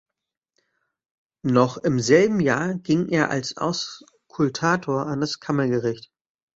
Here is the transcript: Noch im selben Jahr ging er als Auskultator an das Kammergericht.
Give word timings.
Noch 1.43 1.77
im 1.77 1.99
selben 1.99 2.39
Jahr 2.39 2.73
ging 2.73 3.07
er 3.09 3.29
als 3.29 3.57
Auskultator 3.57 5.05
an 5.05 5.21
das 5.21 5.39
Kammergericht. 5.39 6.09